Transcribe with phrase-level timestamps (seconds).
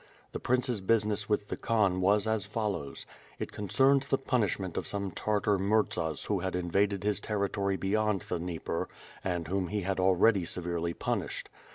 [0.31, 3.05] The Prince's business with the Khan was as follows:
[3.37, 8.89] It concerned the punishment of some Tartar Murzaswhohad invaded his territory beyond the Dnieper,
[9.23, 11.49] and whom he had already severely punished.